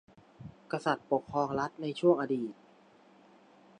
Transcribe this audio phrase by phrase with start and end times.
[0.71, 2.51] กษัตริย์ปกครองรัฐในช่วงอดีต